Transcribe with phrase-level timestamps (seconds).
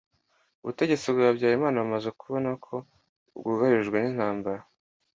[0.61, 2.75] Ubutegetsi bwa Habyarimana bumaze kubona ko
[3.37, 4.61] bwugarijwe n'intambara